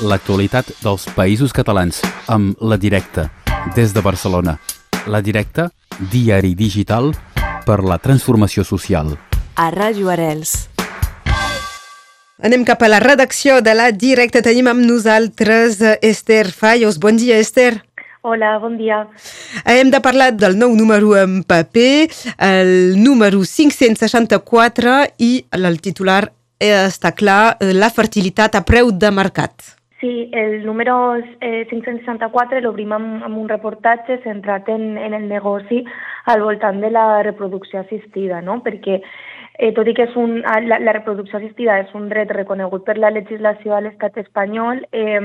l'actualitat 0.00 0.70
dels 0.80 1.04
països 1.16 1.52
catalans 1.52 2.00
amb 2.28 2.56
La 2.60 2.78
Directa, 2.80 3.28
des 3.76 3.92
de 3.92 4.00
Barcelona. 4.00 4.56
La 5.06 5.20
Directa, 5.20 5.68
diari 6.12 6.54
digital 6.54 7.12
per 7.66 7.80
la 7.84 7.98
transformació 7.98 8.64
social. 8.64 9.12
A 9.56 9.68
Ràdio 9.72 10.08
Arels. 10.12 10.68
Anem 12.40 12.64
cap 12.64 12.80
a 12.82 12.88
la 12.88 13.00
redacció 13.00 13.60
de 13.60 13.74
La 13.76 13.90
Directa. 13.92 14.40
Tenim 14.40 14.70
amb 14.70 14.80
nosaltres 14.86 15.80
Esther 16.00 16.48
Fallos. 16.52 16.98
Bon 16.98 17.16
dia, 17.20 17.36
Esther. 17.36 17.82
Hola, 18.22 18.58
bon 18.60 18.76
dia. 18.76 19.06
Hem 19.64 19.90
de 19.92 20.00
parlar 20.00 20.30
del 20.36 20.56
nou 20.60 20.74
número 20.76 21.14
en 21.16 21.42
paper, 21.44 22.08
el 22.36 22.72
número 23.00 23.40
564 23.44 24.96
i 25.24 25.30
el 25.56 25.80
titular 25.80 26.26
està 26.60 27.14
clar, 27.16 27.56
la 27.60 27.88
fertilitat 27.88 28.56
a 28.56 28.64
preu 28.68 28.92
de 28.92 29.12
mercat. 29.12 29.79
Sí, 30.00 30.30
el 30.32 30.64
número 30.64 31.16
eh, 31.40 31.66
564 31.68 32.62
l'obrim 32.64 32.94
amb, 32.96 33.24
amb 33.26 33.36
un 33.36 33.50
reportatge 33.50 34.16
centrat 34.24 34.68
en, 34.72 34.96
en 34.96 35.12
el 35.12 35.28
negoci 35.28 35.82
al 36.32 36.40
voltant 36.40 36.80
de 36.80 36.90
la 36.90 37.22
reproducció 37.22 37.82
assistida, 37.82 38.40
no? 38.40 38.62
perquè 38.64 39.02
Eh, 39.60 39.74
tot 39.76 39.84
i 39.90 39.92
que 39.92 40.06
és 40.06 40.14
un, 40.16 40.38
la, 40.40 40.78
la 40.80 40.92
reproducció 40.96 41.36
assistida 41.36 41.74
és 41.82 41.90
un 41.92 42.06
dret 42.08 42.30
reconegut 42.32 42.86
per 42.86 42.94
la 42.96 43.10
legislació 43.12 43.74
a 43.76 43.80
l'estat 43.84 44.14
espanyol, 44.22 44.78
eh, 44.88 45.18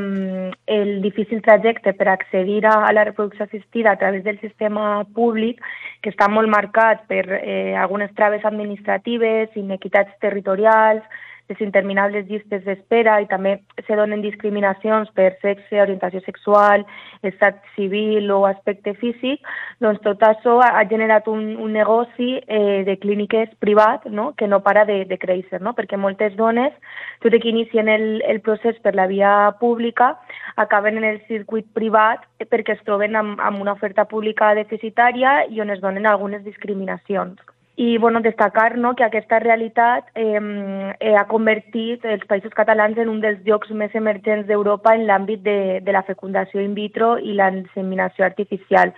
el 0.76 0.92
difícil 1.06 1.40
trajecte 1.46 1.94
per 1.96 2.10
accedir 2.12 2.66
a, 2.68 2.74
a 2.84 2.92
la 2.92 3.06
reproducció 3.08 3.46
assistida 3.46 3.94
a 3.94 4.02
través 4.02 4.26
del 4.26 4.42
sistema 4.42 5.06
públic, 5.16 5.62
que 6.04 6.12
està 6.12 6.28
molt 6.28 6.52
marcat 6.52 7.06
per 7.08 7.24
eh, 7.38 7.78
algunes 7.80 8.12
traves 8.20 8.44
administratives, 8.44 9.56
inequitats 9.56 10.20
territorials, 10.20 11.08
les 11.50 11.62
interminables 11.62 12.26
llistes 12.30 12.64
d'espera 12.66 13.20
i 13.22 13.28
també 13.30 13.60
se 13.86 13.96
donen 13.98 14.24
discriminacions 14.24 15.12
per 15.18 15.32
sexe, 15.42 15.78
orientació 15.82 16.22
sexual, 16.26 16.86
estat 17.22 17.62
civil 17.76 18.32
o 18.34 18.44
aspecte 18.50 18.96
físic, 19.02 19.46
doncs 19.84 20.02
tot 20.06 20.24
això 20.26 20.58
ha, 20.66 20.84
generat 20.90 21.28
un, 21.30 21.56
un 21.62 21.74
negoci 21.78 22.32
eh, 22.42 22.84
de 22.88 22.98
clíniques 23.02 23.54
privat 23.60 24.06
no? 24.10 24.32
que 24.38 24.48
no 24.48 24.62
para 24.66 24.86
de, 24.86 25.04
de 25.06 25.18
créixer, 25.22 25.62
no? 25.62 25.76
perquè 25.78 25.98
moltes 25.98 26.36
dones, 26.40 26.74
tot 27.22 27.34
i 27.34 27.42
que 27.42 27.52
inicien 27.54 27.90
el, 27.90 28.08
el 28.26 28.42
procés 28.46 28.80
per 28.82 28.96
la 28.98 29.08
via 29.12 29.34
pública, 29.60 30.16
acaben 30.56 30.98
en 30.98 31.10
el 31.14 31.22
circuit 31.30 31.68
privat 31.78 32.26
perquè 32.50 32.76
es 32.78 32.86
troben 32.86 33.16
amb, 33.16 33.42
amb 33.42 33.62
una 33.62 33.76
oferta 33.78 34.06
pública 34.10 34.54
deficitària 34.58 35.44
i 35.52 35.62
on 35.62 35.74
es 35.74 35.82
donen 35.84 36.08
algunes 36.10 36.44
discriminacions 36.46 37.42
i 37.76 37.98
bueno, 37.98 38.22
destacar 38.22 38.78
no, 38.78 38.96
que 38.96 39.04
aquesta 39.04 39.40
realitat 39.40 40.08
eh, 40.16 40.40
eh, 41.00 41.16
ha 41.16 41.26
convertit 41.28 42.06
els 42.08 42.24
països 42.30 42.54
catalans 42.56 42.98
en 42.98 43.10
un 43.12 43.20
dels 43.20 43.42
llocs 43.44 43.72
més 43.76 43.96
emergents 44.00 44.48
d'Europa 44.48 44.94
en 44.96 45.04
l'àmbit 45.10 45.44
de, 45.44 45.58
de 45.84 45.96
la 45.96 46.06
fecundació 46.08 46.64
in 46.64 46.74
vitro 46.74 47.18
i 47.20 47.36
la 47.36 47.50
inseminació 47.52 48.24
artificial, 48.26 48.94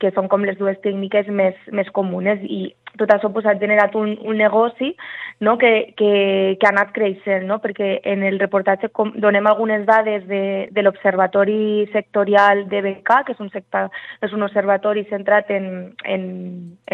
que 0.00 0.10
són 0.16 0.30
com 0.32 0.46
les 0.48 0.56
dues 0.56 0.80
tècniques 0.80 1.28
més, 1.28 1.58
més 1.76 1.90
comunes. 1.92 2.40
I 2.40 2.72
tot 3.00 3.10
això 3.10 3.30
pues, 3.32 3.46
ha 3.46 3.54
generat 3.58 3.94
un, 3.96 4.16
un 4.22 4.36
negoci 4.36 4.92
no? 5.40 5.56
que, 5.58 5.94
que, 5.96 6.56
que 6.60 6.66
ha 6.66 6.72
anat 6.72 6.92
creixent, 6.96 7.46
no? 7.48 7.58
perquè 7.62 7.96
en 8.08 8.22
el 8.26 8.38
reportatge 8.40 8.92
com, 8.94 9.12
donem 9.22 9.48
algunes 9.48 9.86
dades 9.88 10.26
de, 10.28 10.42
de 10.70 10.84
l'Observatori 10.84 11.88
Sectorial 11.92 12.66
de 12.70 12.82
BK, 12.84 13.22
que 13.26 13.36
és 13.36 13.42
un, 13.42 13.50
sector, 13.54 13.90
és 14.22 14.36
un 14.36 14.46
observatori 14.46 15.06
centrat 15.10 15.50
en, 15.50 15.66
en, 16.04 16.28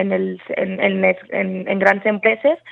en, 0.00 0.14
els, 0.16 0.48
en, 0.56 0.78
en, 0.80 1.02
en, 1.04 1.52
en 1.68 1.82
grans 1.82 2.06
empreses, 2.06 2.62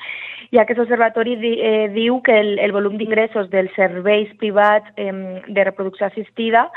i 0.50 0.58
aquest 0.58 0.80
observatori 0.83 1.36
di, 1.41 1.55
eh, 1.61 1.89
diu 1.94 2.20
que 2.22 2.39
el, 2.39 2.58
el 2.62 2.72
volum 2.72 2.97
d'ingressos 2.98 3.50
dels 3.50 3.72
serveis 3.75 4.30
privats 4.41 4.92
eh, 4.97 5.12
de 5.47 5.64
reproducció 5.64 6.06
assistida 6.06 6.69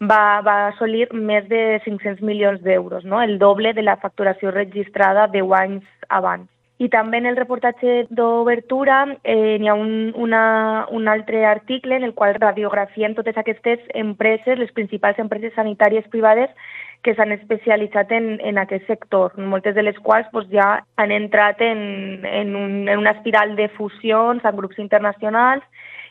va, 0.00 0.40
va 0.46 0.58
assolir 0.68 1.08
més 1.12 1.48
de 1.48 1.80
500 1.84 2.22
milions 2.22 2.62
d'euros, 2.62 3.04
no? 3.04 3.22
el 3.22 3.38
doble 3.38 3.74
de 3.74 3.82
la 3.82 3.96
facturació 3.96 4.52
registrada 4.54 5.26
10 5.32 5.58
anys 5.62 5.84
abans. 6.08 6.48
I 6.78 6.86
també 6.88 7.18
en 7.18 7.26
el 7.26 7.34
reportatge 7.34 8.04
d'obertura 8.14 9.00
eh, 9.24 9.56
hi 9.58 9.66
ha 9.66 9.74
un, 9.74 10.12
una, 10.14 10.86
un 10.94 11.08
altre 11.10 11.44
article 11.44 11.96
en 11.96 12.04
el 12.06 12.14
qual 12.14 12.36
radiografien 12.38 13.16
totes 13.16 13.36
aquestes 13.36 13.82
empreses, 13.98 14.60
les 14.60 14.70
principals 14.70 15.18
empreses 15.18 15.56
sanitàries 15.58 16.06
privades 16.12 16.54
que 17.02 17.14
s'han 17.14 17.32
especialitzat 17.32 18.10
en, 18.12 18.40
en 18.42 18.58
aquest 18.58 18.86
sector, 18.90 19.36
moltes 19.38 19.76
de 19.76 19.84
les 19.86 19.98
quals 20.04 20.26
doncs, 20.32 20.50
ja 20.52 20.68
han 20.96 21.14
entrat 21.14 21.60
en, 21.62 21.80
en, 22.26 22.56
un, 22.56 22.74
en 22.88 22.98
una 22.98 23.14
espiral 23.16 23.54
de 23.56 23.68
fusions 23.76 24.44
amb 24.44 24.58
grups 24.58 24.80
internacionals 24.82 25.62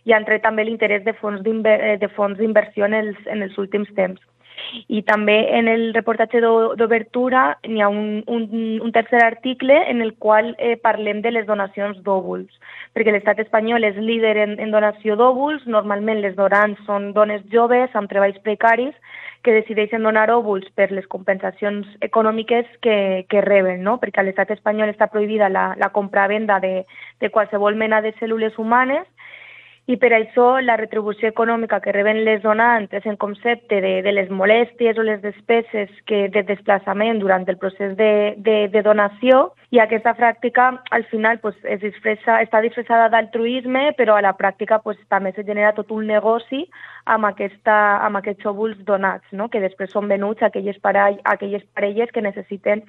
i 0.08 0.16
han 0.16 0.26
tret 0.26 0.46
també 0.46 0.64
l'interès 0.64 1.04
de 1.04 1.14
fons 1.20 1.44
d'inversió 1.44 2.88
en, 2.88 2.96
els, 3.02 3.20
en 3.28 3.44
els 3.44 3.58
últims 3.60 3.92
temps. 4.00 4.22
I 4.88 5.02
també 5.08 5.38
en 5.58 5.68
el 5.72 5.94
reportatge 5.96 6.42
d'obertura 6.42 7.58
n'hi 7.68 7.82
ha 7.82 7.90
un, 7.90 8.24
un, 8.28 8.48
un 8.84 8.92
tercer 8.96 9.22
article 9.24 9.78
en 9.92 10.02
el 10.02 10.16
qual 10.16 10.56
eh, 10.58 10.76
parlem 10.82 11.22
de 11.22 11.32
les 11.32 11.48
donacions 11.48 12.00
d'òvuls, 12.04 12.50
perquè 12.96 13.14
l'estat 13.14 13.40
espanyol 13.44 13.86
és 13.88 13.98
líder 14.02 14.36
en, 14.44 14.58
en 14.60 14.74
donació 14.74 15.16
d'òvuls, 15.20 15.68
normalment 15.68 16.24
les 16.24 16.36
donants 16.36 16.82
són 16.90 17.12
dones 17.14 17.46
joves 17.54 17.96
amb 17.96 18.10
treballs 18.10 18.40
precaris 18.46 18.96
que 19.48 19.54
decideixen 19.54 20.04
donar 20.04 20.28
òvuls 20.34 20.66
per 20.76 20.90
les 20.92 21.06
compensacions 21.08 21.88
econòmiques 22.04 22.68
que, 22.82 23.26
que 23.30 23.44
reben, 23.46 23.84
no? 23.86 23.96
perquè 24.02 24.20
a 24.20 24.26
l'estat 24.28 24.52
espanyol 24.58 24.92
està 24.92 25.08
prohibida 25.14 25.48
la, 25.48 25.70
la 25.80 25.92
compra-venda 25.96 26.60
de, 26.60 26.82
de 27.22 27.30
qualsevol 27.32 27.78
mena 27.80 28.02
de 28.02 28.12
cèl·lules 28.20 28.58
humanes 28.60 29.06
i 29.88 29.96
per 29.96 30.12
això 30.14 30.60
la 30.60 30.76
retribució 30.76 31.30
econòmica 31.32 31.80
que 31.80 31.94
reben 31.96 32.26
les 32.28 32.42
donants 32.44 32.92
en 33.08 33.16
concepte 33.16 33.80
de, 33.82 33.94
de 34.04 34.12
les 34.12 34.30
molèsties 34.30 35.00
o 35.00 35.06
les 35.08 35.22
despeses 35.24 35.92
que 36.06 36.28
de 36.34 36.44
desplaçament 36.44 37.22
durant 37.24 37.48
el 37.48 37.58
procés 37.58 37.96
de, 37.96 38.12
de, 38.38 38.58
de 38.74 38.84
donació 38.84 39.54
i 39.70 39.80
aquesta 39.84 40.14
pràctica 40.16 40.70
al 40.96 41.04
final 41.12 41.40
pues, 41.44 41.56
es 41.68 41.82
disfressa, 41.82 42.38
està 42.40 42.62
disfressada 42.64 43.10
d'altruisme 43.12 43.90
però 43.98 44.16
a 44.16 44.24
la 44.24 44.32
pràctica 44.40 44.80
pues, 44.84 45.00
també 45.12 45.34
se 45.36 45.44
genera 45.44 45.74
tot 45.76 45.92
un 45.92 46.06
negoci 46.08 46.62
amb, 47.04 47.28
aquesta, 47.28 47.76
amb 48.06 48.20
aquests 48.22 48.48
òvuls 48.48 48.80
donats, 48.88 49.28
no? 49.36 49.50
que 49.52 49.60
després 49.60 49.92
són 49.92 50.08
venuts 50.08 50.42
a 50.42 50.48
aquelles, 50.48 50.80
parell, 50.80 51.20
a 51.26 51.36
aquelles 51.36 51.66
parelles 51.76 52.14
que 52.16 52.24
necessiten, 52.24 52.86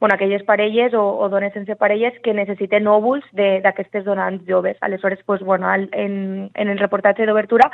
bueno, 0.00 0.14
aquelles 0.14 0.44
parelles 0.44 0.92
o, 0.92 1.06
o 1.16 1.30
dones 1.32 1.56
sense 1.56 1.78
parelles 1.80 2.20
que 2.24 2.36
necessiten 2.36 2.88
òvuls 2.92 3.24
d'aquestes 3.32 4.04
donants 4.04 4.44
joves. 4.48 4.76
Aleshores, 4.82 5.24
pues, 5.24 5.40
bueno, 5.40 5.72
en, 5.72 6.50
en 6.52 6.68
el 6.68 6.78
reportatge 6.78 7.24
d'obertura 7.24 7.70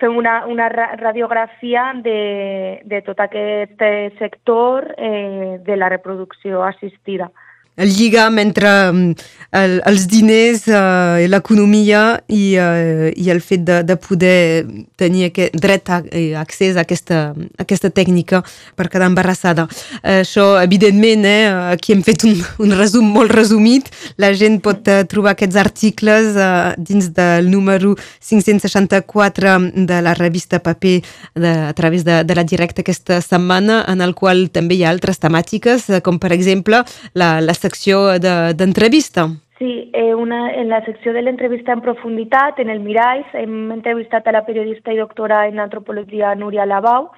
fem 0.00 0.16
una, 0.16 0.46
una 0.48 0.70
radiografia 0.72 1.92
de, 2.02 2.80
de 2.88 3.04
tot 3.04 3.20
aquest 3.20 3.84
sector 4.18 4.94
eh, 4.96 5.58
de 5.60 5.76
la 5.76 5.92
reproducció 5.92 6.64
assistida 6.64 7.28
el 7.76 7.94
lligam 7.96 8.38
entre 8.38 8.70
mm, 8.92 9.14
el, 9.52 9.76
els 9.88 10.06
diners 10.08 10.64
i 10.68 11.28
l'economia 11.28 12.02
i, 12.32 12.54
uh, 12.60 13.08
i 13.12 13.28
el 13.32 13.42
fet 13.44 13.64
de, 13.68 13.80
de 13.84 13.96
poder 14.00 14.64
tenir 15.00 15.26
aquest 15.28 15.56
dret 15.60 15.90
a, 15.92 16.00
eh, 16.08 16.32
accés 16.38 16.76
a 16.76 16.86
aquesta, 16.86 17.20
a 17.32 17.64
aquesta 17.64 17.90
tècnica 17.92 18.42
per 18.78 18.88
quedar 18.92 19.10
embarassada. 19.10 19.66
Uh, 20.00 20.22
això, 20.22 20.46
evidentment, 20.62 21.26
eh, 21.28 21.50
aquí 21.74 21.92
hem 21.96 22.04
fet 22.06 22.24
un, 22.28 22.38
un 22.64 22.74
resum 22.78 23.08
molt 23.12 23.32
resumit. 23.34 23.90
La 24.20 24.32
gent 24.36 24.60
pot 24.64 24.88
uh, 24.88 25.02
trobar 25.08 25.36
aquests 25.36 25.60
articles 25.60 26.32
uh, 26.36 26.72
dins 26.78 27.10
del 27.12 27.50
número 27.52 27.94
564 28.20 29.58
de 29.88 30.00
la 30.04 30.16
revista 30.16 30.62
Paper 30.62 30.98
de, 31.34 31.52
a 31.68 31.72
través 31.76 32.06
de, 32.08 32.22
de 32.24 32.38
la 32.38 32.46
directa 32.48 32.80
aquesta 32.82 33.20
setmana, 33.24 33.82
en 33.88 34.00
el 34.00 34.16
qual 34.16 34.46
també 34.52 34.78
hi 34.78 34.86
ha 34.86 34.92
altres 34.92 35.20
temàtiques, 35.20 35.88
com 36.04 36.18
per 36.22 36.32
exemple 36.32 36.82
la, 37.18 37.34
la 37.44 37.54
secció 37.62 38.04
d'entrevista. 38.18 39.26
De, 39.30 39.40
Sí, 39.62 39.90
eh, 39.94 40.12
una, 40.14 40.50
en 40.58 40.68
la 40.68 40.80
secció 40.84 41.12
de 41.14 41.22
l'entrevista 41.22 41.70
en 41.76 41.82
profunditat, 41.84 42.58
en 42.58 42.70
el 42.72 42.80
Miralls, 42.82 43.28
hem 43.38 43.70
entrevistat 43.70 44.26
a 44.26 44.34
la 44.34 44.42
periodista 44.42 44.90
i 44.90 44.98
doctora 44.98 45.44
en 45.46 45.60
antropologia 45.62 46.34
Núria 46.34 46.66
Labau, 46.66 47.12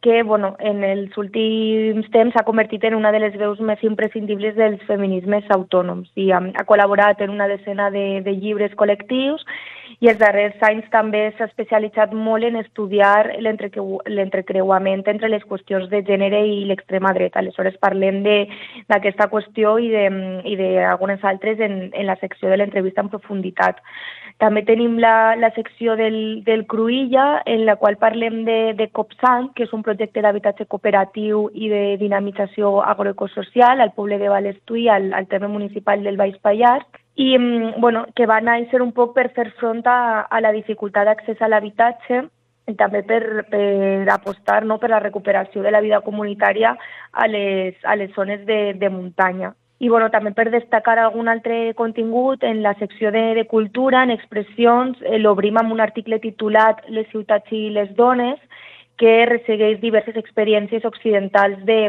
que 0.00 0.22
bueno, 0.22 0.56
en 0.58 0.82
els 0.84 1.16
últims 1.20 2.06
temps 2.14 2.32
s'ha 2.32 2.44
convertit 2.46 2.84
en 2.88 2.94
una 2.96 3.12
de 3.12 3.20
les 3.20 3.36
veus 3.36 3.60
més 3.60 3.82
imprescindibles 3.84 4.56
dels 4.56 4.80
feminismes 4.88 5.44
autònoms 5.52 6.08
i 6.16 6.30
ha, 6.32 6.40
ha 6.40 6.64
col·laborat 6.68 7.20
en 7.20 7.34
una 7.34 7.48
decena 7.50 7.90
de, 7.92 8.22
de 8.24 8.32
llibres 8.32 8.72
col·lectius 8.80 9.44
i 10.00 10.08
els 10.08 10.20
darrers 10.20 10.56
anys 10.64 10.86
també 10.92 11.26
s'ha 11.36 11.50
especialitzat 11.50 12.14
molt 12.16 12.48
en 12.48 12.56
estudiar 12.62 13.34
l'entrecreuament 13.44 15.04
entre 15.12 15.28
les 15.28 15.44
qüestions 15.44 15.90
de 15.92 16.00
gènere 16.06 16.40
i 16.48 16.64
l'extrema 16.70 17.12
dreta. 17.12 17.42
Aleshores 17.42 17.76
parlem 17.82 18.22
d'aquesta 18.24 19.28
qüestió 19.28 19.76
i 19.82 19.90
d'algunes 20.56 21.24
altres 21.24 21.60
en, 21.60 21.90
en 21.92 22.08
la 22.08 22.16
secció 22.22 22.48
de 22.48 22.56
l'entrevista 22.56 23.04
en 23.04 23.12
profunditat. 23.12 23.84
També 24.40 24.62
tenim 24.64 24.94
la, 24.96 25.36
la 25.36 25.50
secció 25.52 25.98
del, 26.00 26.14
del 26.46 26.62
Cruïlla, 26.64 27.42
en 27.44 27.66
la 27.68 27.74
qual 27.76 27.98
parlem 28.00 28.38
de, 28.46 28.72
de 28.78 28.86
COPSAN, 28.88 29.50
que 29.52 29.66
és 29.66 29.74
un 29.76 29.84
projecte 29.84 30.22
d'habitatge 30.24 30.64
cooperatiu 30.64 31.42
i 31.52 31.68
de 31.68 31.82
dinamització 32.00 32.78
agroecosocial 32.80 33.84
al 33.84 33.92
poble 33.92 34.16
de 34.22 34.32
Valestuí, 34.32 34.88
al, 34.88 35.12
al 35.12 35.28
terme 35.28 35.52
municipal 35.52 36.00
del 36.02 36.16
Baix 36.16 36.40
Pallars, 36.40 36.88
i 37.20 37.36
mm, 37.36 37.80
bueno, 37.84 38.06
que 38.16 38.24
va 38.24 38.40
néixer 38.40 38.80
un 38.80 38.94
poc 38.96 39.12
per 39.18 39.28
fer 39.36 39.50
front 39.60 39.84
a, 39.84 40.24
a 40.24 40.40
la 40.40 40.56
dificultat 40.56 41.10
d'accés 41.10 41.42
a 41.44 41.52
l'habitatge 41.52 42.24
també 42.78 43.02
per, 43.02 43.44
per 43.50 44.08
apostar 44.14 44.62
no, 44.64 44.78
per 44.78 44.90
la 44.92 45.00
recuperació 45.02 45.62
de 45.62 45.72
la 45.74 45.80
vida 45.84 46.00
comunitària 46.06 46.76
a 47.12 47.26
les, 47.26 47.74
a 47.84 47.96
les 47.96 48.12
zones 48.14 48.46
de, 48.46 48.60
de 48.78 48.88
muntanya. 48.88 49.52
I 49.80 49.88
bueno, 49.88 50.10
també 50.12 50.34
per 50.36 50.50
destacar 50.52 50.98
algun 51.00 51.30
altre 51.32 51.72
contingut, 51.74 52.42
en 52.44 52.60
la 52.62 52.74
secció 52.76 53.10
de, 53.14 53.22
de 53.38 53.46
cultura, 53.48 54.02
en 54.04 54.12
expressions, 54.12 55.00
eh, 55.02 55.16
l'obrim 55.18 55.56
amb 55.56 55.72
un 55.72 55.80
article 55.80 56.20
titulat 56.20 56.84
Les 56.92 57.08
ciutats 57.08 57.48
i 57.56 57.70
les 57.72 57.94
dones, 57.96 58.36
que 59.00 59.24
ressegueix 59.24 59.78
diverses 59.80 60.16
experiències 60.20 60.84
occidentals 60.84 61.64
de, 61.64 61.80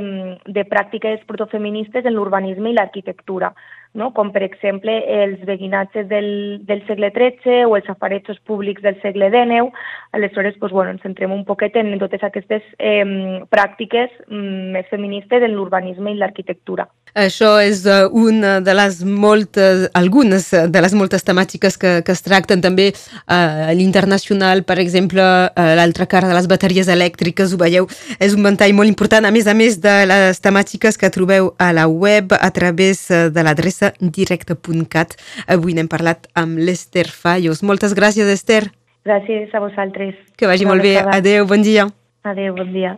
de 0.48 0.64
pràctiques 0.64 1.26
protofeministes 1.28 2.08
en 2.08 2.16
l'urbanisme 2.16 2.72
i 2.72 2.78
l'arquitectura 2.78 3.52
no? 3.94 4.12
com 4.16 4.32
per 4.32 4.44
exemple 4.46 4.94
els 5.24 5.42
veguinatges 5.48 6.08
del, 6.10 6.30
del 6.68 6.84
segle 6.88 7.12
XIII 7.16 7.66
o 7.68 7.76
els 7.78 7.88
safaretjos 7.90 8.40
públics 8.48 8.84
del 8.86 9.00
segle 9.02 9.30
XIX. 9.34 9.72
Aleshores, 10.16 10.58
doncs, 10.60 10.74
bueno, 10.74 10.96
ens 10.96 11.04
centrem 11.06 11.34
un 11.36 11.46
poquet 11.46 11.76
en 11.80 11.94
totes 12.00 12.24
aquestes 12.24 12.64
eh, 12.80 13.04
pràctiques 13.52 14.14
mm, 14.28 14.72
més 14.78 14.92
feministes 14.92 15.44
en 15.44 15.56
l'urbanisme 15.58 16.14
i 16.14 16.20
l'arquitectura. 16.20 16.88
Això 17.18 17.58
és 17.60 17.84
uh, 17.86 18.08
una 18.16 18.60
de 18.64 18.74
les 18.78 19.02
moltes, 19.04 19.88
algunes 19.98 20.48
de 20.52 20.84
les 20.84 20.94
moltes 20.96 21.26
temàtiques 21.28 21.78
que, 21.78 21.94
que 22.08 22.16
es 22.16 22.24
tracten 22.24 22.64
també 22.64 22.92
uh, 22.94 23.68
a 23.68 23.74
l'internacional, 23.76 24.64
per 24.64 24.80
exemple, 24.80 25.22
uh, 25.22 25.68
l'altra 25.76 26.08
cara 26.08 26.30
de 26.32 26.38
les 26.38 26.48
bateries 26.48 26.88
elèctriques, 26.92 27.52
ho 27.52 27.60
veieu, 27.60 27.90
és 28.20 28.36
un 28.38 28.48
ventall 28.48 28.76
molt 28.78 28.92
important, 28.92 29.28
a 29.28 29.34
més 29.36 29.48
a 29.48 29.56
més 29.58 29.82
de 29.84 29.96
les 30.08 30.40
temàtiques 30.40 30.98
que 30.98 31.12
trobeu 31.12 31.52
a 31.60 31.72
la 31.76 31.88
web 31.92 32.32
a 32.40 32.52
través 32.56 33.08
de 33.10 33.44
l'adreça 33.44 33.92
directe.cat. 34.00 35.18
Avui 35.52 35.76
n'hem 35.76 35.92
parlat 35.92 36.30
amb 36.34 36.60
l'Ester 36.62 37.10
Fallos. 37.12 37.64
Moltes 37.64 37.96
gràcies, 37.98 38.28
Esther. 38.32 38.70
Gràcies 39.06 39.54
a 39.54 39.60
vosaltres. 39.64 40.16
Que 40.38 40.48
vagi 40.48 40.68
molt 40.70 40.86
bé. 40.86 41.00
Adéu, 41.02 41.48
bon 41.50 41.64
dia. 41.66 41.90
Adéu, 42.24 42.54
bon 42.56 42.70
dia. 42.72 42.98